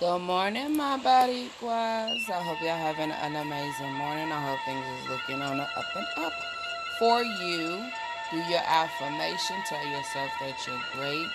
Good 0.00 0.20
morning, 0.20 0.76
my 0.76 0.96
guys. 1.02 1.50
I 1.60 2.40
hope 2.40 2.62
y'all 2.62 2.76
having 2.78 3.10
an 3.10 3.34
amazing 3.34 3.92
morning. 3.94 4.30
I 4.30 4.40
hope 4.46 4.60
things 4.64 4.86
is 4.86 5.08
looking 5.10 5.42
on 5.42 5.56
the 5.56 5.64
up 5.64 5.86
and 5.96 6.06
up 6.18 6.32
for 7.00 7.24
you. 7.24 7.84
Do 8.30 8.36
your 8.36 8.62
affirmation. 8.64 9.56
Tell 9.68 9.84
yourself 9.88 10.30
that 10.40 10.54
you're 10.68 10.82
great. 10.94 11.28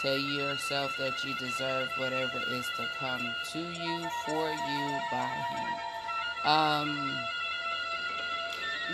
Tell 0.00 0.16
yourself 0.16 0.96
that 0.96 1.22
you 1.26 1.34
deserve 1.34 1.90
whatever 1.98 2.38
is 2.48 2.64
to 2.78 2.88
come 2.98 3.20
to 3.52 3.58
you, 3.58 4.08
for 4.24 4.48
you, 4.48 5.00
by 5.12 5.28
Him. 5.50 6.50
Um. 6.50 7.35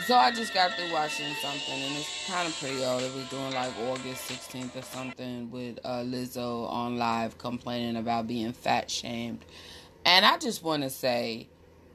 So 0.00 0.16
I 0.16 0.30
just 0.32 0.54
got 0.54 0.72
through 0.72 0.90
watching 0.92 1.32
something, 1.42 1.74
and 1.74 1.96
it's 1.96 2.26
kind 2.26 2.48
of 2.48 2.58
pretty 2.58 2.82
old. 2.82 3.02
It 3.02 3.14
was 3.14 3.28
doing 3.28 3.52
like 3.52 3.72
August 3.78 4.28
16th 4.28 4.74
or 4.74 4.82
something 4.82 5.50
with 5.50 5.78
uh, 5.84 6.00
Lizzo 6.00 6.68
on 6.68 6.96
live 6.96 7.36
complaining 7.36 7.96
about 7.96 8.26
being 8.26 8.52
fat 8.52 8.90
shamed. 8.90 9.44
And 10.04 10.24
I 10.24 10.38
just 10.38 10.64
want 10.64 10.82
to 10.82 10.90
say, 10.90 11.46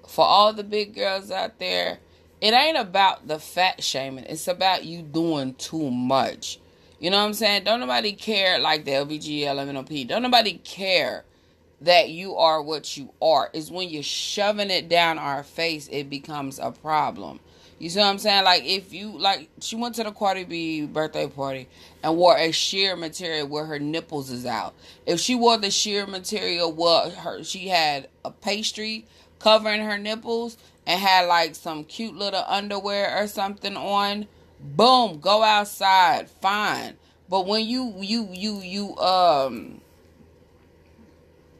for 0.07 0.23
all 0.23 0.53
the 0.53 0.63
big 0.63 0.93
girls 0.95 1.31
out 1.31 1.59
there, 1.59 1.97
it 2.39 2.53
ain't 2.53 2.77
about 2.77 3.27
the 3.27 3.39
fat 3.39 3.83
shaming. 3.83 4.25
It's 4.25 4.47
about 4.47 4.85
you 4.85 5.01
doing 5.01 5.55
too 5.55 5.89
much. 5.89 6.59
You 6.99 7.09
know 7.09 7.17
what 7.17 7.25
I'm 7.25 7.33
saying? 7.33 7.63
Don't 7.63 7.79
nobody 7.79 8.13
care 8.13 8.59
like 8.59 8.85
the 8.85 8.91
LBG, 8.91 9.41
LMNOP. 9.41 10.07
Don't 10.07 10.21
nobody 10.21 10.53
care 10.59 11.25
that 11.81 12.09
you 12.09 12.35
are 12.35 12.61
what 12.61 12.95
you 12.95 13.11
are. 13.21 13.49
It's 13.53 13.71
when 13.71 13.89
you're 13.89 14.03
shoving 14.03 14.69
it 14.69 14.87
down 14.87 15.17
our 15.17 15.43
face, 15.43 15.89
it 15.91 16.09
becomes 16.09 16.59
a 16.59 16.71
problem. 16.71 17.39
You 17.79 17.89
see 17.89 17.99
what 17.99 18.07
I'm 18.07 18.17
saying? 18.17 18.43
Like 18.43 18.63
if 18.65 18.91
you 18.91 19.17
like, 19.17 19.49
she 19.61 19.75
went 19.75 19.95
to 19.95 20.03
the 20.03 20.11
Cardi 20.11 20.43
B 20.45 20.85
birthday 20.85 21.27
party 21.27 21.67
and 22.01 22.17
wore 22.17 22.37
a 22.37 22.51
sheer 22.51 22.95
material 22.95 23.47
where 23.47 23.65
her 23.65 23.77
nipples 23.77 24.31
is 24.31 24.45
out. 24.45 24.73
If 25.05 25.19
she 25.19 25.35
wore 25.35 25.57
the 25.57 25.69
sheer 25.69 26.07
material, 26.07 26.71
what 26.71 27.13
her 27.13 27.43
she 27.43 27.67
had 27.67 28.09
a 28.25 28.31
pastry 28.31 29.05
covering 29.39 29.81
her 29.81 29.97
nipples 29.97 30.57
and 30.87 30.99
had 30.99 31.27
like 31.27 31.53
some 31.53 31.83
cute 31.83 32.15
little 32.15 32.43
underwear 32.47 33.15
or 33.21 33.27
something 33.27 33.77
on. 33.77 34.27
Boom, 34.59 35.19
go 35.19 35.43
outside, 35.43 36.29
fine. 36.29 36.97
But 37.29 37.45
when 37.45 37.67
you 37.67 37.93
you 37.99 38.27
you 38.31 38.59
you 38.61 38.97
um, 38.97 39.81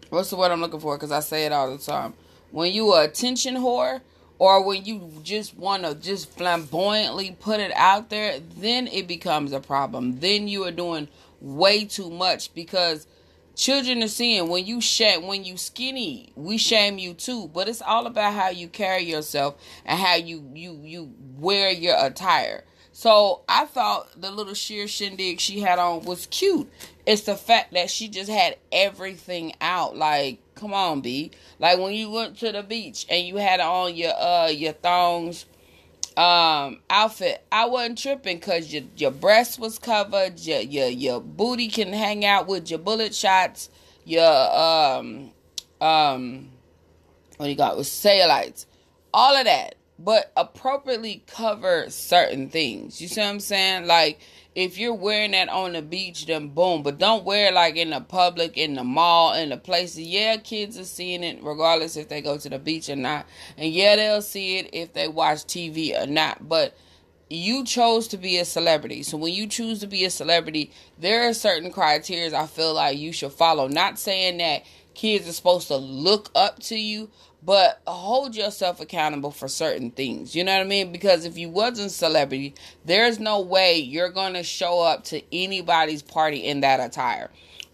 what's 0.10 0.32
the 0.32 0.36
word 0.36 0.52
I'm 0.52 0.62
looking 0.62 0.80
for? 0.80 0.96
Because 0.96 1.12
I 1.12 1.20
say 1.20 1.46
it 1.46 1.52
all 1.52 1.70
the 1.70 1.84
time. 1.84 2.16
When 2.50 2.74
you 2.74 2.94
a 2.94 3.04
attention 3.04 3.56
whore 3.56 4.02
or 4.40 4.64
when 4.64 4.86
you 4.86 5.12
just 5.24 5.58
want 5.58 5.84
to 5.84 5.96
just 5.96 6.30
flamboyantly 6.32 7.36
put 7.40 7.60
it 7.60 7.72
out 7.76 8.10
there, 8.10 8.40
then 8.58 8.88
it 8.88 9.08
becomes 9.08 9.52
a 9.52 9.60
problem. 9.60 10.20
Then 10.20 10.48
you 10.48 10.64
are 10.66 10.72
doing 10.72 11.08
way 11.42 11.86
too 11.86 12.10
much 12.10 12.54
because 12.54 13.08
children 13.56 14.04
are 14.04 14.08
seeing 14.08 14.48
when 14.50 14.66
you 14.66 14.80
shame 14.80 15.28
when 15.28 15.44
you 15.44 15.58
skinny, 15.58 16.32
we 16.36 16.58
shame 16.58 16.98
you 17.00 17.14
too. 17.14 17.50
But 17.50 17.68
it's 17.68 17.82
all 17.82 18.06
about 18.06 18.34
how 18.34 18.50
you 18.50 18.68
carry 18.68 19.04
yourself 19.04 19.56
and 19.86 20.00
how 20.00 20.16
you 20.16 20.50
you 20.54 20.80
you 20.84 21.14
wear 21.38 21.72
your 21.72 21.96
attire. 22.00 22.64
So 22.98 23.42
I 23.48 23.66
thought 23.66 24.20
the 24.20 24.32
little 24.32 24.56
sheer 24.56 24.88
shindig 24.88 25.40
she 25.40 25.60
had 25.60 25.78
on 25.78 26.04
was 26.06 26.26
cute. 26.32 26.68
It's 27.06 27.22
the 27.22 27.36
fact 27.36 27.74
that 27.74 27.92
she 27.92 28.08
just 28.08 28.28
had 28.28 28.58
everything 28.72 29.54
out. 29.62 29.96
Like, 29.96 30.40
come 30.56 30.74
on, 30.74 31.02
B. 31.02 31.30
Like 31.60 31.78
when 31.78 31.94
you 31.94 32.10
went 32.10 32.40
to 32.40 32.52
the 32.52 32.64
beach 32.64 33.06
and 33.08 33.28
you 33.28 33.36
had 33.36 33.60
on 33.60 33.94
your 33.94 34.14
uh 34.20 34.48
your 34.48 34.74
thongs 34.74 35.46
um 36.18 36.80
outfit, 36.90 37.46
I 37.52 37.68
wasn't 37.68 38.00
tripping 38.00 38.38
because 38.38 38.74
your 38.74 38.86
your 38.96 39.12
breast 39.12 39.60
was 39.60 39.78
covered, 39.78 40.40
your 40.40 40.62
your 40.62 40.88
your 40.88 41.22
booty 41.22 41.68
can 41.68 41.94
hang 41.94 42.26
out 42.26 42.48
with 42.48 42.72
your 42.72 42.80
bullet 42.80 43.14
shots, 43.14 43.70
your 44.06 44.26
um 44.26 45.30
um 45.80 46.50
what 47.36 47.46
do 47.46 47.52
you 47.52 47.58
got 47.58 47.78
with 47.78 47.86
cellulites, 47.86 48.66
all 49.14 49.36
of 49.36 49.46
that 49.46 49.77
but 50.00 50.32
appropriately 50.38 51.24
cover 51.28 51.90
certain 51.90 52.50
things. 52.50 53.02
You 53.02 53.08
see 53.08 53.22
what 53.22 53.28
I'm 53.28 53.40
saying? 53.40 53.88
Like 53.88 54.20
if 54.58 54.80
you're 54.80 54.96
wearing 54.96 55.32
that 55.32 55.50
on 55.50 55.74
the 55.74 55.84
beach, 55.84 56.26
then 56.26 56.50
boom. 56.50 56.82
But 56.82 56.98
don't 56.98 57.24
wear 57.24 57.50
it 57.50 57.54
like 57.54 57.76
in 57.76 57.92
the 57.92 58.02
public, 58.02 58.58
in 58.58 58.74
the 58.74 58.84
mall, 58.84 59.34
in 59.34 59.50
the 59.50 59.58
places. 59.58 60.00
Yeah, 60.00 60.38
kids 60.38 60.80
are 60.80 60.84
seeing 60.84 61.24
it 61.24 61.44
regardless 61.44 61.96
if 61.96 62.10
they 62.10 62.22
go 62.22 62.40
to 62.40 62.50
the 62.50 62.58
beach 62.58 62.90
or 62.90 62.96
not. 62.96 63.28
And 63.56 63.72
yeah, 63.72 63.96
they'll 63.96 64.24
see 64.24 64.58
it 64.58 64.70
if 64.74 64.94
they 64.94 65.08
watch 65.08 65.46
TV 65.46 65.96
or 66.02 66.08
not. 66.08 66.50
But 66.50 66.76
you 67.30 67.66
chose 67.66 68.08
to 68.08 68.18
be 68.18 68.38
a 68.38 68.46
celebrity. 68.46 69.04
So 69.04 69.18
when 69.18 69.34
you 69.34 69.48
choose 69.48 69.80
to 69.82 69.88
be 69.88 70.06
a 70.06 70.10
celebrity, 70.10 70.72
there 70.98 71.28
are 71.28 71.34
certain 71.34 71.72
criteria 71.72 72.36
I 72.36 72.48
feel 72.48 72.74
like 72.74 72.98
you 72.98 73.12
should 73.12 73.34
follow. 73.34 73.68
Not 73.68 74.00
saying 74.00 74.38
that 74.38 74.64
kids 74.98 75.30
are 75.30 75.34
supposed 75.34 75.68
to 75.70 75.78
look 75.78 76.30
up 76.36 76.60
to 76.60 76.76
you, 76.76 77.10
but 77.44 77.82
hold 77.88 78.36
yourself 78.36 78.82
accountable 78.82 79.32
for 79.32 79.48
certain 79.48 79.92
things. 79.92 80.36
You 80.36 80.44
know 80.44 80.54
what 80.54 80.66
I 80.66 80.68
mean? 80.68 80.92
Because 80.92 81.24
if 81.24 81.38
you 81.38 81.50
wasn't 81.50 81.88
a 81.88 81.94
celebrity, 81.94 82.56
there's 82.84 83.20
no 83.20 83.40
way 83.40 83.78
you're 83.78 84.10
going 84.10 84.34
to 84.34 84.44
show 84.44 84.82
up 84.82 85.06
to 85.06 85.22
anybody's 85.32 86.02
party 86.02 86.40
in 86.40 86.62
that 86.62 86.80
attire. 86.80 87.30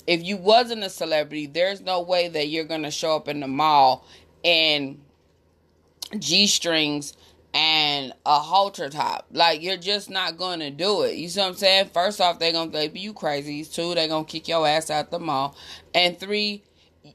If 0.06 0.22
you 0.22 0.36
wasn't 0.36 0.84
a 0.84 0.90
celebrity, 0.90 1.48
there's 1.48 1.80
no 1.80 2.02
way 2.02 2.28
that 2.28 2.50
you're 2.50 2.66
going 2.66 2.84
to 2.84 2.92
show 2.92 3.16
up 3.16 3.30
in 3.30 3.40
the 3.40 3.48
mall 3.48 4.06
in 4.44 5.00
G-strings 6.20 7.16
and 7.54 8.14
a 8.26 8.40
halter 8.40 8.90
top. 8.90 9.28
Like 9.32 9.62
you're 9.62 9.78
just 9.78 10.10
not 10.10 10.38
gonna 10.38 10.72
do 10.72 11.04
it. 11.04 11.16
You 11.16 11.30
see 11.30 11.40
what 11.40 11.50
I'm 11.50 11.56
saying? 11.56 11.90
First 11.94 12.20
off, 12.20 12.40
they're 12.40 12.52
gonna 12.52 12.72
think 12.72 13.00
you 13.00 13.14
crazy. 13.14 13.64
Two, 13.64 13.94
they're 13.94 14.08
gonna 14.08 14.26
kick 14.26 14.48
your 14.48 14.68
ass 14.68 14.90
out 14.90 15.12
the 15.12 15.20
mall. 15.20 15.56
And 15.94 16.20
three, 16.20 16.64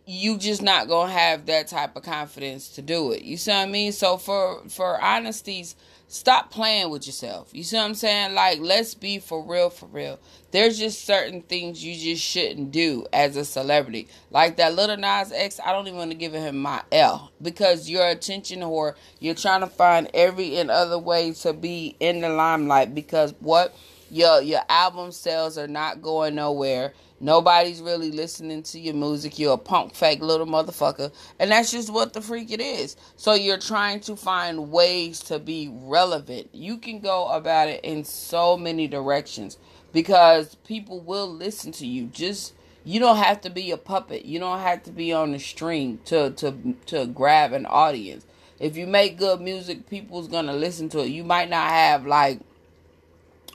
you 0.07 0.37
just 0.37 0.63
not 0.63 0.89
gonna 0.89 1.13
have 1.13 1.47
that 1.47 1.69
type 1.69 1.97
of 1.97 2.03
confidence 2.03 2.69
to 2.71 2.83
do 2.83 3.13
it. 3.13 3.23
You 3.23 3.37
see 3.37 3.51
what 3.51 3.59
I 3.59 3.67
mean? 3.67 3.93
So 3.93 4.19
for 4.19 4.63
for 4.69 5.01
honesties, 5.01 5.77
stop 6.09 6.51
playing 6.51 6.91
with 6.91 7.07
yourself. 7.07 7.49
You 7.53 7.63
see 7.63 7.77
what 7.77 7.85
I'm 7.85 7.95
saying? 7.95 8.35
Like 8.35 8.59
let's 8.61 8.95
be 8.95 9.19
for 9.19 9.43
real, 9.43 9.71
for 9.71 9.87
real. 9.87 10.19
There's 10.51 10.79
just 10.79 11.05
certain 11.05 11.43
things 11.43 11.83
you 11.83 11.95
just 11.95 12.23
shouldn't 12.23 12.71
do 12.71 13.07
as 13.13 13.37
a 13.37 13.45
celebrity. 13.45 14.09
Like 14.31 14.57
that 14.57 14.75
little 14.75 14.97
Nas 14.97 15.33
X, 15.33 15.59
I 15.65 15.73
don't 15.73 15.87
even 15.87 15.99
want 15.99 16.11
to 16.11 16.17
give 16.17 16.33
him 16.33 16.59
my 16.59 16.83
L 16.93 17.33
because 17.41 17.89
your 17.89 18.07
attention 18.09 18.61
whore. 18.61 18.95
You're 19.21 19.35
trying 19.35 19.61
to 19.61 19.67
find 19.67 20.11
every 20.13 20.57
and 20.59 20.71
other 20.71 20.99
way 20.99 21.33
to 21.33 21.55
be 21.55 21.97
in 21.99 22.21
the 22.21 22.29
limelight 22.29 22.95
because 22.95 23.35
what 23.41 23.75
your 24.11 24.43
your 24.43 24.63
album 24.69 25.13
sales 25.13 25.57
are 25.57 25.69
not 25.69 26.03
going 26.03 26.35
nowhere 26.35 26.93
Nobody's 27.21 27.83
really 27.83 28.13
listening 28.13 28.63
to 28.65 28.79
your 28.79 28.95
music. 28.95 29.39
You're 29.39 29.55
a 29.55 29.59
punk 29.59 29.95
fake 29.95 30.21
little 30.21 30.47
motherfucker. 30.47 31.13
And 31.39 31.51
that's 31.51 31.73
just 31.73 31.93
what 31.93 32.13
the 32.13 32.21
freak 32.21 32.53
it 32.53 32.61
is. 32.61 32.97
So 33.17 33.35
you're 33.35 33.59
trying 33.59 34.01
to 34.01 34.15
find 34.15 34.71
ways 34.71 35.21
to 35.21 35.39
be 35.39 35.69
relevant. 35.73 36.49
You 36.53 36.79
can 36.79 37.01
go 37.01 37.27
about 37.29 37.69
it 37.69 37.85
in 37.85 38.05
so 38.05 38.57
many 38.57 38.87
directions 38.87 39.59
because 39.93 40.55
people 40.67 41.01
will 41.01 41.29
listen 41.29 41.73
to 41.73 41.87
you. 41.87 42.07
Just 42.07 42.55
you 42.85 43.01
don't 43.01 43.17
have 43.17 43.41
to 43.43 43.51
be 43.51 43.73
a 43.73 43.77
puppet. 43.77 44.25
You 44.25 44.39
don't 44.39 44.61
have 44.61 44.85
to 44.85 44.93
be 44.93 45.13
on 45.13 45.33
the 45.33 45.41
string 45.41 45.99
to 46.07 46.31
to 46.31 46.77
to 46.87 47.07
grab 47.07 47.53
an 47.53 47.67
audience. 47.67 48.27
If 48.61 48.77
you 48.77 48.87
make 48.87 49.19
good 49.19 49.41
music, 49.41 49.89
people's 49.89 50.29
going 50.29 50.47
to 50.47 50.53
listen 50.53 50.89
to 50.91 51.01
it. 51.01 51.09
You 51.09 51.25
might 51.25 51.51
not 51.51 51.69
have 51.69 52.07
like 52.07 52.41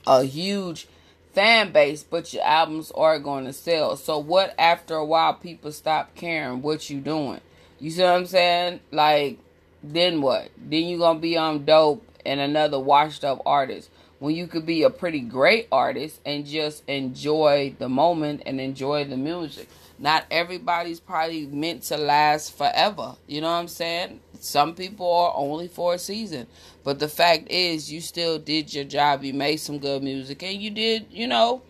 a 0.05 0.23
huge 0.23 0.87
fan 1.33 1.71
base, 1.71 2.03
but 2.03 2.33
your 2.33 2.43
albums 2.43 2.91
are 2.91 3.19
going 3.19 3.45
to 3.45 3.53
sell. 3.53 3.95
So 3.95 4.17
what 4.17 4.53
after 4.57 4.95
a 4.95 5.05
while 5.05 5.33
people 5.33 5.71
stop 5.71 6.15
caring 6.15 6.61
what 6.61 6.89
you 6.89 6.99
doing? 6.99 7.41
You 7.79 7.91
see 7.91 8.03
what 8.03 8.13
I'm 8.13 8.25
saying? 8.25 8.79
Like 8.91 9.39
then 9.83 10.21
what? 10.21 10.49
Then 10.57 10.83
you 10.85 10.97
gonna 10.97 11.19
be 11.19 11.37
on 11.37 11.65
dope 11.65 12.07
and 12.25 12.39
another 12.39 12.79
washed 12.79 13.25
up 13.25 13.41
artist. 13.45 13.89
When 14.19 14.33
you 14.33 14.47
could 14.47 14.65
be 14.65 14.83
a 14.83 14.89
pretty 14.89 15.19
great 15.19 15.67
artist 15.69 16.21
and 16.25 16.45
just 16.45 16.87
enjoy 16.87 17.75
the 17.77 17.89
moment 17.89 18.43
and 18.45 18.61
enjoy 18.61 19.03
the 19.03 19.17
music. 19.17 19.67
Not 19.99 20.25
everybody's 20.31 21.01
probably 21.01 21.45
meant 21.45 21.83
to 21.83 21.97
last 21.97 22.57
forever. 22.57 23.15
You 23.27 23.41
know 23.41 23.51
what 23.51 23.59
I'm 23.59 23.67
saying? 23.67 24.21
Some 24.43 24.75
people 24.75 25.11
are 25.11 25.33
only 25.35 25.67
for 25.67 25.93
a 25.93 25.99
season. 25.99 26.47
But 26.83 26.99
the 26.99 27.07
fact 27.07 27.49
is, 27.49 27.91
you 27.91 28.01
still 28.01 28.39
did 28.39 28.73
your 28.73 28.83
job. 28.83 29.23
You 29.23 29.33
made 29.33 29.57
some 29.57 29.79
good 29.79 30.03
music, 30.03 30.43
and 30.43 30.61
you 30.61 30.69
did, 30.69 31.07
you 31.09 31.27
know, 31.27 31.61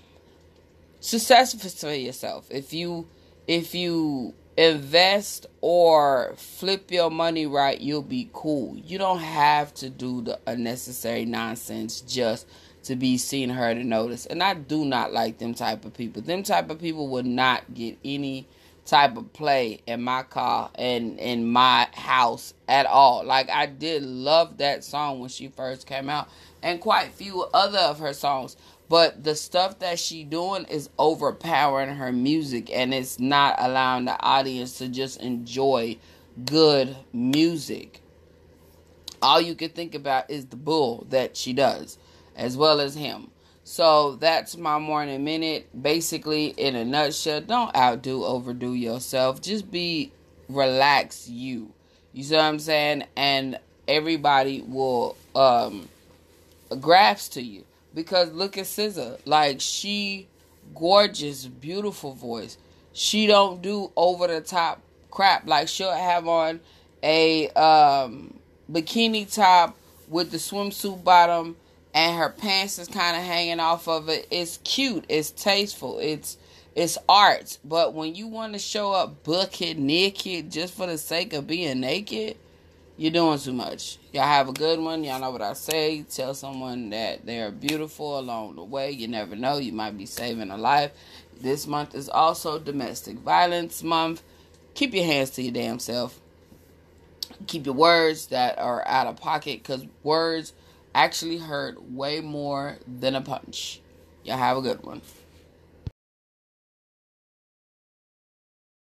success 0.99 1.53
for 1.79 1.93
yourself. 1.93 2.47
If 2.49 2.73
you, 2.73 3.07
if 3.47 3.75
you 3.75 4.33
invest 4.57 5.45
or 5.61 6.33
flip 6.37 6.91
your 6.91 7.09
money 7.09 7.45
right, 7.45 7.79
you'll 7.79 8.01
be 8.01 8.29
cool. 8.33 8.75
You 8.77 8.97
don't 8.97 9.19
have 9.19 9.73
to 9.75 9.89
do 9.89 10.21
the 10.21 10.39
unnecessary 10.47 11.25
nonsense 11.25 12.01
just 12.01 12.47
to 12.83 12.95
be 12.95 13.17
seen, 13.17 13.49
heard, 13.49 13.77
and 13.77 13.89
noticed. 13.89 14.27
And 14.27 14.43
I 14.43 14.55
do 14.55 14.83
not 14.85 15.13
like 15.13 15.37
them 15.37 15.53
type 15.53 15.85
of 15.85 15.93
people. 15.93 16.21
Them 16.21 16.43
type 16.43 16.69
of 16.69 16.79
people 16.79 17.07
would 17.09 17.25
not 17.25 17.73
get 17.73 17.97
any 18.03 18.47
type 18.85 19.15
of 19.17 19.31
play 19.33 19.79
in 19.87 20.01
my 20.01 20.23
car 20.23 20.69
and 20.75 21.19
in 21.19 21.47
my 21.47 21.87
house 21.93 22.53
at 22.67 22.85
all. 22.85 23.23
Like 23.23 23.49
I 23.49 23.65
did 23.65 24.03
love 24.03 24.57
that 24.57 24.83
song 24.83 25.19
when 25.19 25.29
she 25.29 25.47
first 25.47 25.87
came 25.87 26.09
out 26.09 26.29
and 26.61 26.81
quite 26.81 27.11
few 27.13 27.43
other 27.53 27.79
of 27.79 27.99
her 27.99 28.13
songs. 28.13 28.57
but 28.89 29.23
the 29.23 29.35
stuff 29.35 29.79
that 29.79 29.97
she 29.97 30.23
doing 30.23 30.65
is 30.65 30.89
overpowering 30.99 31.95
her 31.95 32.11
music 32.11 32.69
and 32.71 32.93
it's 32.93 33.19
not 33.19 33.55
allowing 33.57 34.05
the 34.05 34.21
audience 34.21 34.77
to 34.77 34.87
just 34.89 35.21
enjoy 35.21 35.97
good 36.45 36.95
music 37.13 38.01
all 39.21 39.39
you 39.39 39.55
can 39.55 39.69
think 39.69 39.95
about 39.95 40.29
is 40.29 40.47
the 40.47 40.55
bull 40.55 41.07
that 41.09 41.37
she 41.37 41.53
does 41.53 41.97
as 42.35 42.57
well 42.57 42.81
as 42.81 42.95
him 42.95 43.29
so 43.63 44.15
that's 44.15 44.57
my 44.57 44.77
morning 44.77 45.23
minute 45.23 45.67
basically 45.81 46.47
in 46.47 46.75
a 46.75 46.83
nutshell 46.83 47.41
don't 47.41 47.75
outdo 47.75 48.23
overdo 48.23 48.73
yourself 48.73 49.41
just 49.41 49.71
be 49.71 50.11
relax 50.49 51.29
you 51.29 51.71
you 52.11 52.23
see 52.23 52.35
what 52.35 52.43
i'm 52.43 52.59
saying 52.59 53.03
and 53.15 53.57
everybody 53.87 54.61
will 54.61 55.15
um 55.35 55.87
grasp 56.79 57.33
to 57.33 57.41
you 57.41 57.63
because 57.93 58.31
look 58.31 58.57
at 58.57 58.65
SZA. 58.65 59.19
Like 59.25 59.61
she 59.61 60.27
gorgeous, 60.73 61.45
beautiful 61.45 62.13
voice. 62.13 62.57
She 62.93 63.27
don't 63.27 63.61
do 63.61 63.91
over 63.95 64.27
the 64.27 64.41
top 64.41 64.81
crap. 65.11 65.47
Like 65.47 65.67
she'll 65.67 65.91
have 65.91 66.27
on 66.27 66.59
a 67.01 67.49
um, 67.49 68.39
bikini 68.71 69.31
top 69.33 69.77
with 70.07 70.31
the 70.31 70.37
swimsuit 70.37 71.03
bottom 71.03 71.55
and 71.93 72.17
her 72.17 72.29
pants 72.29 72.79
is 72.79 72.87
kind 72.87 73.15
of 73.15 73.23
hanging 73.23 73.59
off 73.59 73.87
of 73.87 74.09
it. 74.09 74.27
It's 74.31 74.57
cute. 74.63 75.05
It's 75.09 75.31
tasteful. 75.31 75.99
It's 75.99 76.37
it's 76.75 76.97
art. 77.07 77.59
But 77.63 77.93
when 77.93 78.15
you 78.15 78.27
want 78.27 78.53
to 78.53 78.59
show 78.59 78.93
up 78.93 79.23
bucket 79.23 79.77
naked 79.77 80.51
just 80.51 80.73
for 80.73 80.87
the 80.87 80.97
sake 80.97 81.33
of 81.33 81.45
being 81.45 81.79
naked, 81.79 82.37
you're 82.97 83.11
doing 83.11 83.37
too 83.37 83.53
much. 83.53 83.99
Y'all 84.11 84.23
have 84.23 84.49
a 84.49 84.53
good 84.53 84.79
one. 84.79 85.03
Y'all 85.03 85.19
know 85.19 85.29
what 85.29 85.41
I 85.41 85.53
say. 85.53 86.03
Tell 86.03 86.33
someone 86.33 86.89
that 86.89 87.25
they're 87.25 87.51
beautiful 87.51 88.19
along 88.19 88.55
the 88.55 88.63
way. 88.63 88.91
You 88.91 89.07
never 89.07 89.35
know. 89.35 89.57
You 89.57 89.71
might 89.71 89.97
be 89.97 90.07
saving 90.07 90.49
a 90.49 90.57
life. 90.57 90.91
This 91.39 91.67
month 91.67 91.93
is 91.93 92.09
also 92.09 92.57
domestic 92.57 93.17
violence 93.17 93.83
month. 93.83 94.23
Keep 94.73 94.95
your 94.95 95.05
hands 95.05 95.31
to 95.31 95.43
your 95.43 95.53
damn 95.53 95.77
self. 95.77 96.19
Keep 97.45 97.67
your 97.67 97.75
words 97.75 98.27
that 98.27 98.57
are 98.57 98.87
out 98.87 99.07
of 99.07 99.17
pocket 99.17 99.61
because 99.61 99.85
words 100.03 100.53
actually 100.95 101.37
hurt 101.37 101.81
way 101.83 102.21
more 102.21 102.77
than 102.87 103.15
a 103.15 103.21
punch. 103.21 103.81
Y'all 104.23 104.37
have 104.37 104.57
a 104.57 104.61
good 104.61 104.83
one. 104.83 105.01